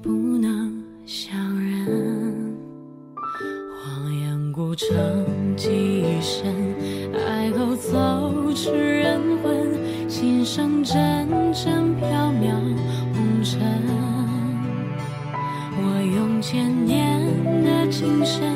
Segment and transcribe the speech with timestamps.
[0.00, 0.72] 不能
[1.04, 2.54] 相认。
[3.82, 4.86] 荒烟孤城，
[5.56, 6.54] 记忆深，
[7.26, 10.96] 爱后走痴人魂，心声阵
[11.52, 12.52] 阵飘渺
[13.12, 13.60] 红尘。
[15.84, 17.20] 我用千年
[17.64, 18.51] 的情深，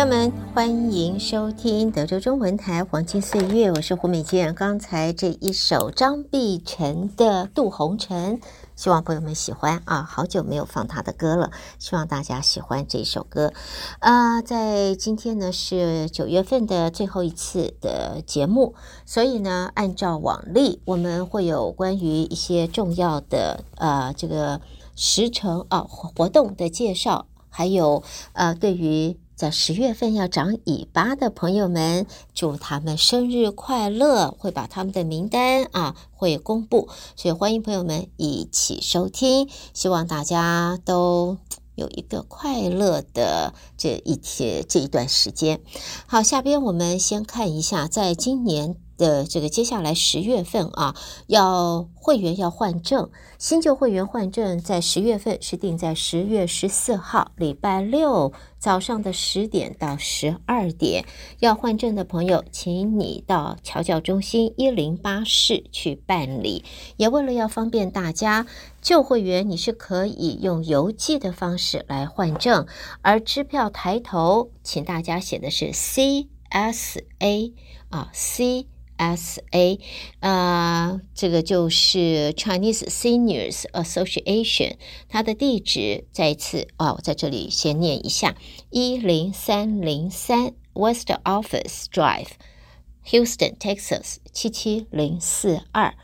[0.00, 4.54] 朋友们，欢迎收听德州中文台黄金岁月，我是胡美健。
[4.54, 8.38] 刚才这一首张碧晨的《渡红尘》，
[8.74, 10.02] 希望朋友们喜欢啊！
[10.02, 13.52] 好久没有放他的歌了，希望大家喜欢这首歌。
[13.98, 18.74] 啊，在今天呢是九月份的最后一次的节目，
[19.04, 24.62] 所以呢，按照往例，我们会有关于一些重要的呃这个
[24.96, 29.18] 时程啊活动的介绍，还有呃对于。
[29.40, 34.36] 在十月份要长尾巴的朋友们，祝他们生日快乐！
[34.38, 39.48] 会把他们的名单啊会公布，所以欢迎朋友们一起收听。
[39.72, 41.38] 希望大家都
[41.80, 45.60] 有一个快乐的这一天这一段时间。
[46.06, 48.76] 好，下边我们先看一下，在今年。
[49.00, 50.94] 的这个接下来十月份啊，
[51.26, 61.06] 要会员要换证，新旧会员换证在十月份是定在十月十四号礼拜六早上的十点到十二点。
[61.38, 66.62] 要换证的朋友，请你到侨教中心一零八室去办理。
[66.98, 68.46] 也为了要方便大家，
[68.80, 72.66] 旧会员你是可以用邮寄的方式来换证，
[73.02, 77.52] 而支票抬头，请大家写的是 C S A
[77.88, 78.66] 啊 C。
[79.02, 79.80] S A，
[80.18, 84.74] 啊，这个就是 Chinese Seniors Association，
[85.08, 88.36] 它的地址再一次啊，我在这里先念一下：
[88.68, 95.94] 一零三零三 West Office Drive，Houston, Texas 七七零四二。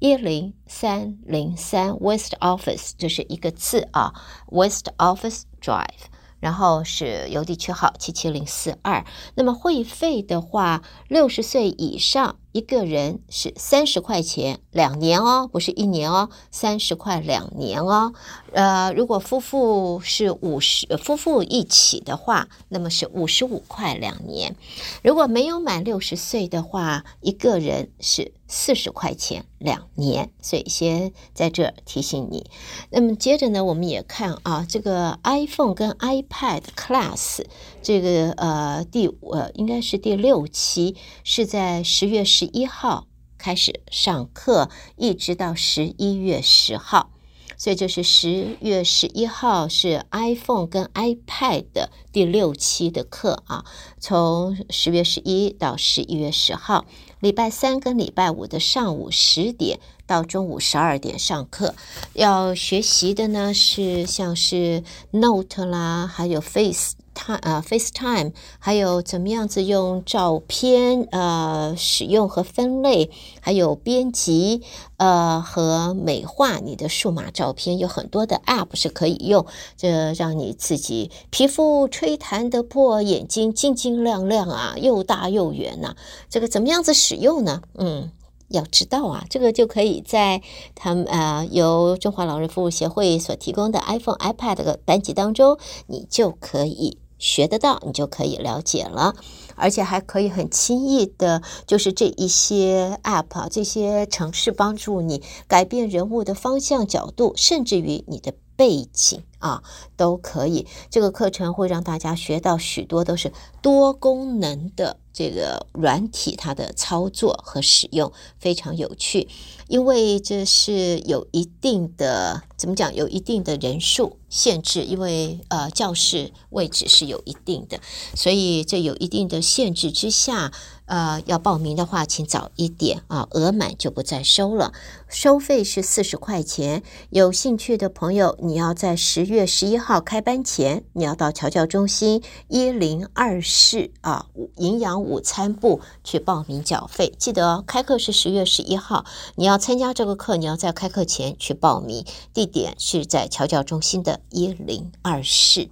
[0.00, 4.12] 一零三零三 West Office，这是一个字啊
[4.50, 6.10] ，West Office Drive。
[6.40, 9.04] 然后是邮递区号七七零四二。
[9.34, 18.14] 那么会费的话，六十岁以上一个人是三十块钱两年哦，不是一年哦，三十块两年哦。
[18.54, 24.56] 呃，如果夫妇是五十，夫妇一起的话，那么是五十五块两年。
[25.02, 30.32] 如果没有满六十岁的话，一个人是四十块钱两年。
[30.42, 32.50] 所以先在这提醒你。
[32.90, 37.44] 那么接着呢，我们也看啊，这个 iPhone 跟 iPad Class
[37.80, 43.06] 这个呃第呃应该是第六期，是在十月十一号
[43.38, 47.12] 开始上课，一直到十一月十号。
[47.56, 51.66] 所以就是十月十一号是 iPhone 跟 iPad
[52.10, 53.66] 第六期的课啊，
[53.98, 56.86] 从十月十一到十一月十号，
[57.20, 61.74] 礼拜三跟礼拜五的上午十点到中午十二点上课。
[62.14, 66.94] 要学习的呢是像是 Note 啦，还有 Face。
[67.22, 73.10] 他呃，FaceTime，还有怎么样子用照片呃使用和分类，
[73.42, 74.62] 还有编辑
[74.96, 79.44] 呃和美化你的数码照片，有很多的 App 是可以用，
[79.76, 85.94] 这让你自己皮肤吹弹得破，眼睛晶晶亮亮啊，又大又圆呐、
[86.30, 87.60] 这个怎么样子使用呢？
[87.74, 88.10] 嗯。
[88.48, 90.42] 要知道啊，这个就可以在
[90.74, 95.56] 他们呃由中华老人服务协会所提供的 iPhone、iPad 的班级当中，
[95.86, 99.14] 你就可以学得到，你就可以了解了，
[99.54, 109.22] 而且还可以很轻易的，就是这一些 App 啊，这些城市帮助你改变人物的方向、角度，甚至于你的背景。
[109.40, 109.62] 啊，
[109.96, 110.66] 都可以。
[110.88, 114.96] 这个课程会让大家学到许多都是多功能的。
[115.12, 119.28] 这个软体它的操作和使用非常有趣，
[119.66, 127.80] 因为这是有一定的怎么讲，有一定的人数限制，因为呃教室位置是有一定的，
[128.14, 130.52] 所以这有一定的限制之下。
[130.86, 134.72] 呃，要报名的话，请早一点啊，额满就不再收了。
[135.08, 136.82] 收费是四十块钱。
[137.10, 147.14] 有兴趣的朋友，你要在十月十一号开班前，你要到侨教中心一零二室啊，营养午餐部去报名缴费。
[147.16, 149.04] 记得哦，开课是十月十一号，
[149.36, 152.04] 你要参加这个课，你要在开课前去报名。
[152.34, 155.70] 地点是在侨教中心的一零二室。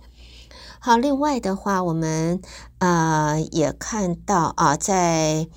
[0.80, 2.40] 好，另外的话，我们
[2.78, 5.48] 呃也看到啊，在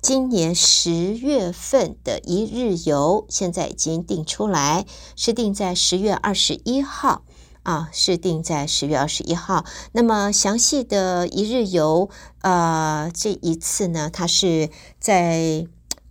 [0.00, 7.22] 今年十月份的一日游，现在已经定出来，是定在十月二十一号
[7.62, 9.64] 啊，是定在十月二十一号。
[9.92, 12.10] 那么详细的一日游，
[12.42, 15.66] 呃，这一次呢，它是在。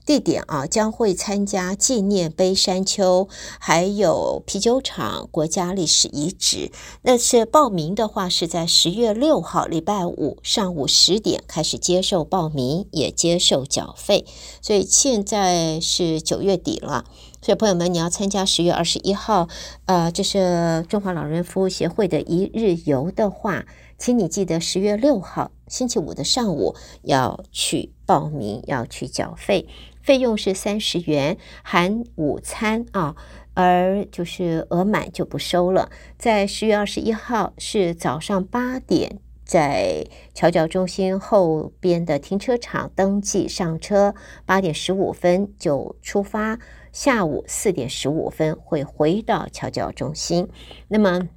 [0.09, 6.71] 地点啊，将会参加纪念碑山丘，还有啤酒厂、国家历史遗址。
[7.03, 14.25] 那是报名的话，是在十月六号礼拜五上午十点开始接受报名，也接受缴费。
[14.63, 17.05] 所以现在是九月底了，
[17.39, 19.47] 所以朋友们，你要参加十月二十一号，
[19.85, 23.67] 呃，这是中华老人服务协会的一日游的话，
[23.99, 26.73] 请你记得十月六号星期五的上午
[27.03, 29.67] 要去报名，要去缴费。
[30.09, 33.15] 费用是三十元，含午餐啊，
[33.53, 35.91] 而就是额满就不收了。
[36.17, 44.15] 在十月二十一号是早上八点，在桥脚中心后边的停车场登记上车，
[44.47, 46.57] 八点十五分就出发，
[46.91, 50.49] 下午四点十五分会回到桥脚中心。
[50.87, 51.29] 那么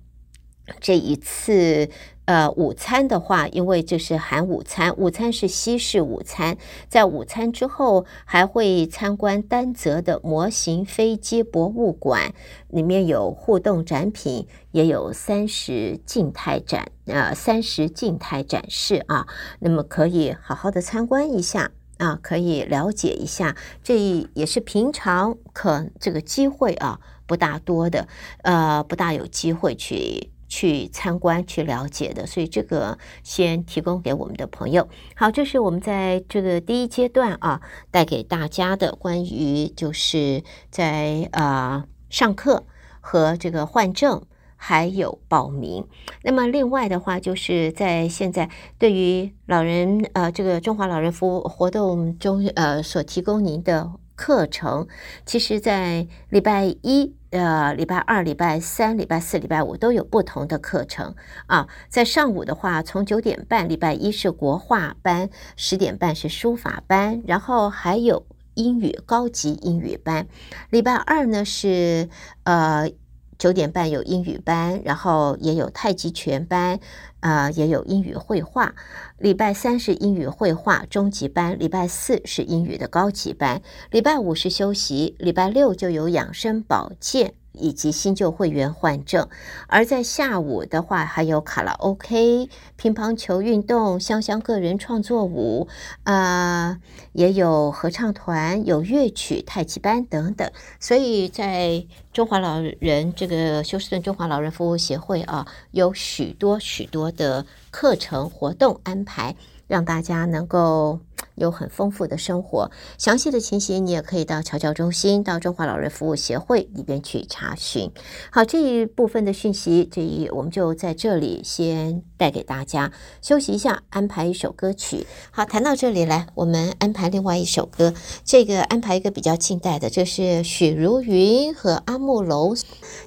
[0.81, 1.91] 这一次
[2.25, 6.57] 呃，午餐的话，因为这是含午餐，午餐是西式午餐，
[6.89, 12.33] 在午餐之后还会参观丹泽的模型飞机博物馆，
[12.69, 19.27] 里面有互动展品，也有三十静态展，呃，三十静态展示啊，
[19.59, 23.99] 那么可以好好的参观一下啊，可以了解一下，这
[24.35, 28.07] 也是平常可这个机会啊不大多的，
[28.43, 30.32] 呃，不大有机会去。
[30.55, 34.87] 去参观、去了解的，所以这个先提供给我们的朋友。
[35.17, 42.67] 好，这是我们在这个第一阶段啊，带给大家的关于就是在啊、呃、上课
[43.01, 45.87] 和这个换证还有报名。
[46.23, 54.87] 那么另外的话，就是在现在对于老人呃这个中华老人服务活动中呃所提供您的课程，
[55.27, 57.15] 其实在礼拜一。
[57.33, 61.15] 呃，礼拜二、礼拜三、礼拜四、礼拜五都有不同的课程
[61.47, 61.67] 啊。
[61.89, 70.27] 在上午的话，从九点半，礼拜一是国画班，十点半是书法班，然后还有英语高级英语班。
[70.69, 72.11] 礼拜二呢是
[72.45, 72.91] 呃。
[73.39, 76.79] 九点半有英语班，然后也有太极拳班，
[77.21, 78.75] 啊、呃，也有英语绘画。
[79.19, 87.35] 礼拜三是英语绘画中级班，礼拜四是英语的高级班，礼拜五是休息，礼拜六就有养生保健。
[87.63, 89.29] 以及新旧会员换证，
[89.69, 95.69] 而在下午的话，还有卡拉 OK、乒乓球运动、香香个人创作舞，
[96.03, 96.79] 啊、
[97.13, 100.51] 也有合唱团、有乐曲、太极班等等。
[100.81, 109.37] 所以在中华老人这个休斯顿中华老人服务协会啊，有许多许多的课程活动安排，
[109.73, 111.01] 让大家能够。
[111.35, 117.91] 有很丰富的生活，详细的情形你也可以到侨教中心、到中华老人服务协会里边去查询。
[118.31, 122.93] 好，这一部分的讯息，这一我们就在这里先带给大家。
[123.23, 125.07] 休息一下，安排一首歌曲。
[125.31, 127.95] 好，谈到这里来，我们安排另外一首歌。
[128.25, 132.55] 这个安排一个比较近代的，这是许茹芸和阿木楼，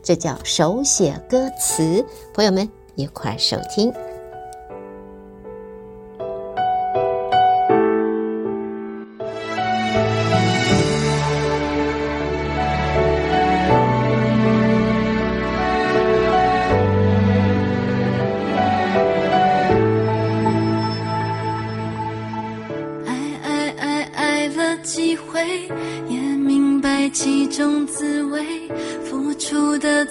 [0.02, 2.04] 这叫手写歌词。
[2.34, 3.94] 朋友们一块儿收听。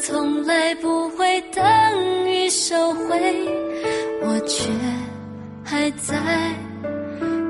[0.01, 1.63] 从来不会等
[2.29, 3.49] 于收回，
[4.23, 4.71] 我却
[5.63, 6.17] 还在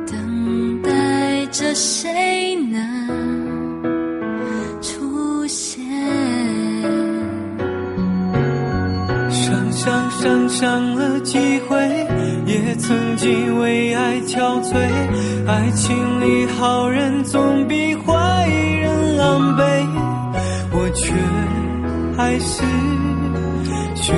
[0.07, 2.81] 等待着谁能
[4.81, 5.83] 出现。
[9.31, 11.77] 伤伤伤伤了几回，
[12.47, 14.75] 也曾经为爱憔悴。
[15.47, 19.87] 爱情里好人总比坏人狼狈，
[20.73, 21.13] 我却。
[22.17, 22.63] 还是
[23.97, 24.13] 学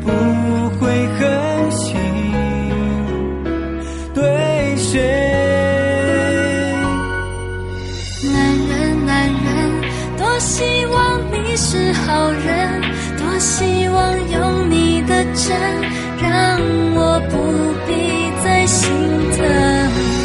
[0.00, 0.10] 不
[0.78, 1.96] 会狠心
[4.12, 5.00] 对谁
[8.32, 9.80] 男人男人
[10.16, 12.82] 多希望你是好人
[13.18, 15.56] 多希望有你的真
[16.20, 16.60] 让
[16.96, 17.36] 我不
[17.86, 18.90] 必再心
[19.36, 19.46] 疼。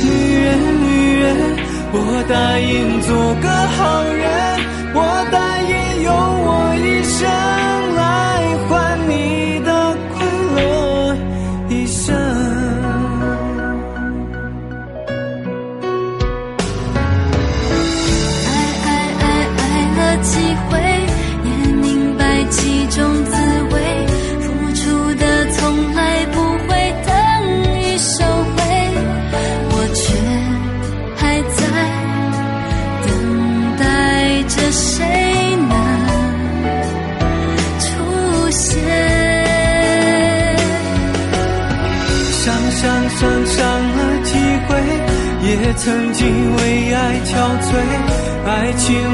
[0.03, 1.35] 女人女人
[1.93, 4.52] 我答应做个好人。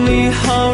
[0.09, 0.68] 你好。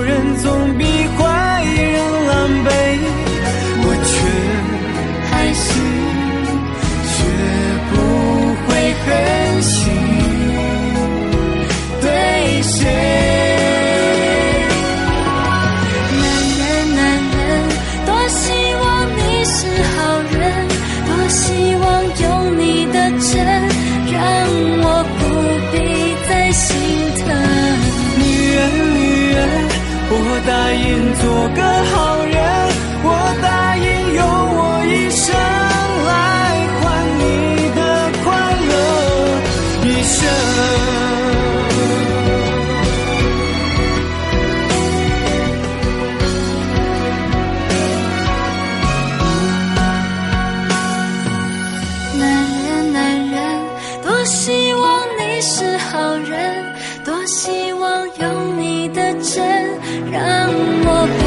[54.26, 56.66] 多希望你是好人，
[57.04, 59.70] 多希望有你的真，
[60.12, 61.22] 让我不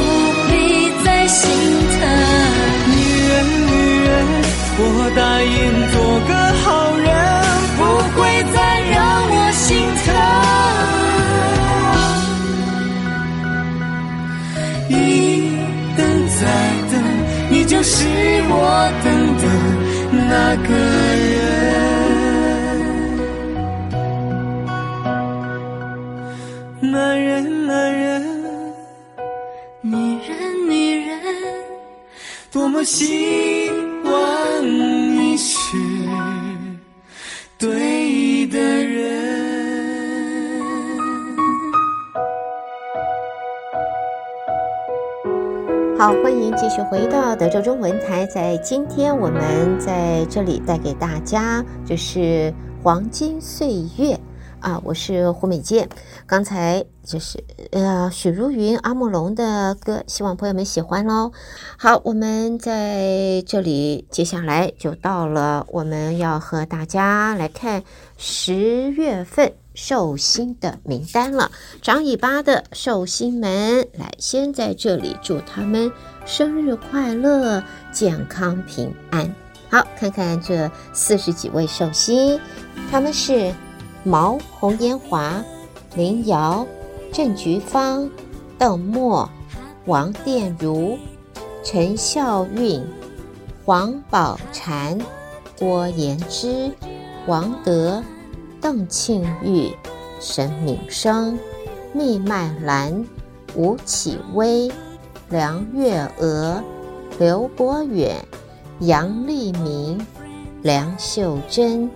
[0.51, 0.51] 必
[1.05, 1.49] 再心
[1.95, 1.97] 疼。
[2.91, 3.33] 女人
[3.69, 3.71] 女
[4.03, 4.11] 人，
[4.81, 4.83] 我
[5.15, 5.57] 答应
[5.93, 6.31] 做个
[6.65, 7.07] 好人，
[7.79, 7.81] 不
[8.19, 8.19] 会
[8.53, 8.59] 再
[8.91, 8.99] 让
[9.31, 9.69] 我心
[10.03, 10.07] 疼。
[14.89, 14.93] 一
[15.97, 16.03] 等
[16.41, 16.43] 再
[16.91, 16.93] 等，
[17.49, 17.95] 你就是
[18.49, 18.53] 我
[19.05, 19.07] 等
[19.39, 19.45] 的
[20.11, 20.35] 那
[20.67, 21.08] 个。
[32.79, 33.69] 么希
[34.05, 35.77] 望你是
[37.59, 39.19] 对的人。
[45.99, 48.25] 好，欢迎继续回到德州中文台。
[48.27, 54.17] 在今天，我们在这里带给大家就是黄金岁月
[54.61, 55.89] 啊，我是胡美健。
[56.27, 61.33] 刚才就是呃许茹芸、阿木龙的歌，希望朋友们喜欢喽。
[61.77, 67.83] 好，我们在这里，接下来就到了我们要和大家来看
[68.17, 69.53] 十月份。
[69.75, 75.93] 寿星的名单了，长尾巴的寿星们，来先在这里祝他们
[76.27, 77.63] 生日快乐、
[77.93, 79.33] 健康平安。
[79.71, 82.41] 好，看看这四十几位寿星，
[82.91, 83.55] 他们是
[84.09, 85.45] 毛红颜华、
[85.95, 86.67] 林瑶、
[87.13, 88.11] 郑菊芳、
[88.59, 89.29] 邓墨、
[89.87, 90.99] 王殿如、
[91.63, 92.85] 陈孝韵、
[93.65, 95.01] 黄宝婵、
[95.59, 96.73] 郭妍之、
[97.27, 98.03] 王德。
[98.61, 99.71] 邓庆玉、
[100.21, 101.39] 沈敏生、
[101.93, 103.07] 密曼兰、
[103.55, 104.71] 吴启威、
[105.29, 106.63] 梁月娥、
[107.21, 108.17] 刘博远、
[108.81, 110.05] 杨丽明、
[110.63, 111.89] 梁秀珍、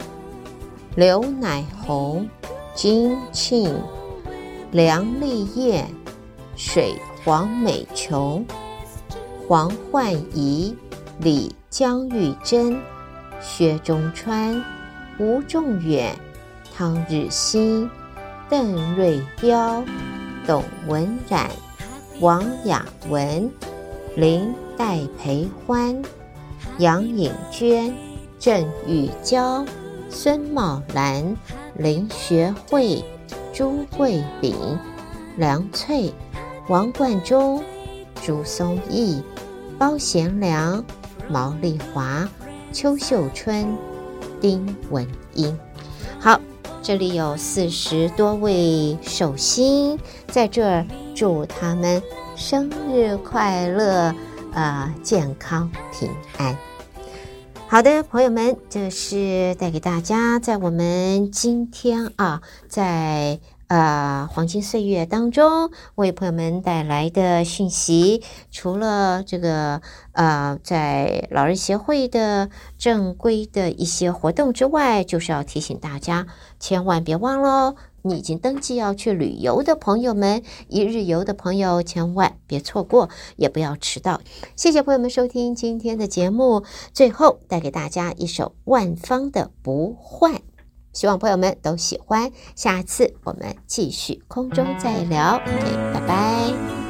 [0.97, 2.29] 刘乃红、
[2.75, 3.83] 金庆、
[4.71, 5.89] 梁丽燕、
[6.57, 8.45] 水黄美琼、
[9.49, 10.77] 黄焕仪、
[11.19, 12.79] 李江玉珍、
[13.41, 14.63] 薛中川、
[15.19, 16.15] 吴仲远。
[16.75, 17.89] 汤日新、
[18.49, 19.85] 邓瑞彪、
[20.47, 21.51] 董文冉、
[22.19, 23.51] 王雅文、
[24.17, 26.03] 林戴培欢、
[26.79, 27.95] 杨颖娟、
[28.39, 29.63] 郑玉娇、
[30.13, 31.37] 孙茂兰、
[31.75, 33.03] 林学慧、
[33.53, 34.55] 朱桂炳、
[35.39, 36.13] 梁翠、
[36.69, 37.65] 王冠中、
[38.23, 39.23] 朱松义、
[39.79, 40.85] 包贤良、
[41.29, 42.29] 毛丽华、
[42.73, 43.75] 邱秀春、
[44.41, 45.59] 丁文英。
[46.21, 46.39] 好。
[46.85, 49.97] 这里有四十多位寿星，
[50.27, 52.03] 在这儿祝他们
[52.35, 54.13] 生日快乐，
[54.53, 56.57] 呃，健康平安。
[57.73, 63.41] 好的，朋友们，这是带给大家在我们今天啊，在。
[63.69, 69.81] 呃，黄金岁月当中为朋友们带来的讯息，除了这个
[70.13, 76.27] 呃，在老人协会的正规的一些活动之外，就是要提醒大家，
[76.61, 84.21] 千万别忘了，你已经登记要去旅游的朋友们，一日游的朋友，千万别错过，也不要迟到。
[84.57, 90.35] 谢谢朋友们收听今天的节目，最后带给大家一首万芳的《不换》。
[90.93, 96.82] 希望朋友们都喜欢，下次我们继续空中再聊，OK， 拜拜。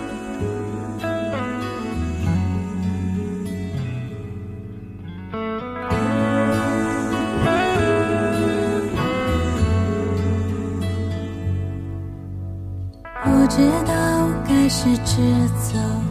[14.74, 15.20] 是直
[15.60, 16.01] 走。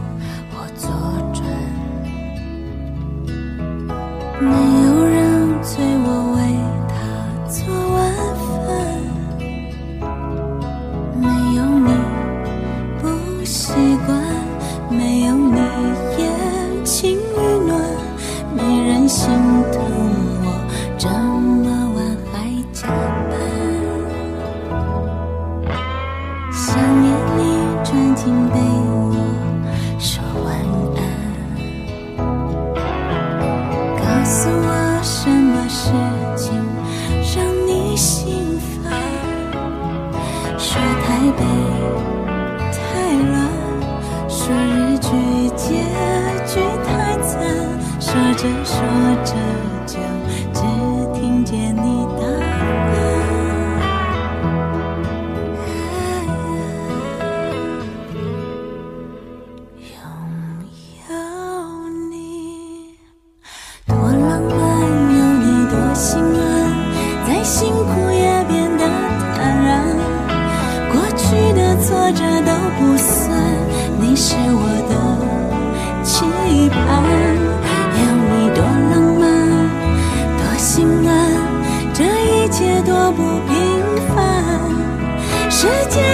[85.62, 86.11] 世界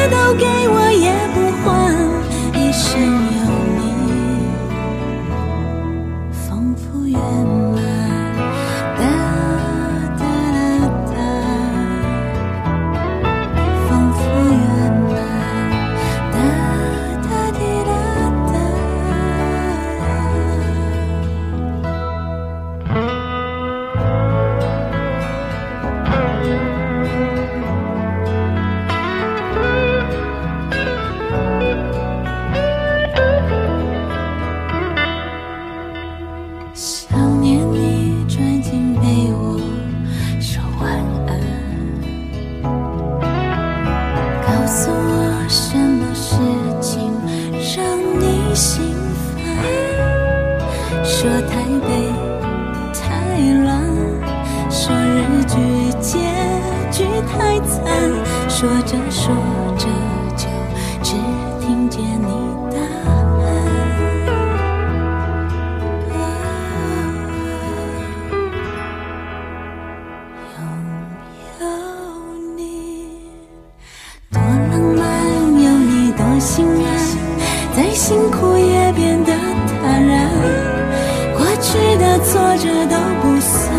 [82.61, 83.71] 这都不算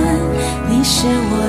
[0.69, 1.48] 你是我